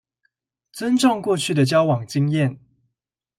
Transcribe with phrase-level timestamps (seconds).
[0.71, 2.57] 尊重過去的交往經驗